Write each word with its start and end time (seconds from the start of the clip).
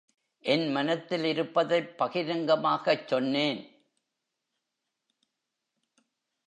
என் 0.45 0.75
மனத்திலிருப்பதைப் 0.75 1.93
பகிரங்கமாகச் 1.97 3.07
சொன்னேன். 3.07 3.61